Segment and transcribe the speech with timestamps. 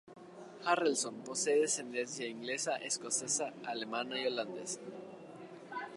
[0.65, 4.79] Harrelson posee ascendencia inglesa, escocesa, alemana y holandesa.